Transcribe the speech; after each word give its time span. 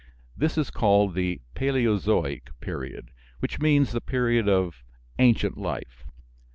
This 0.35 0.57
is 0.57 0.71
called 0.71 1.13
the 1.13 1.41
"Paleozoic" 1.53 2.59
period, 2.59 3.11
which 3.37 3.59
means 3.59 3.91
the 3.91 4.01
period 4.01 4.49
of 4.49 4.83
"ancient 5.19 5.59
life." 5.59 6.07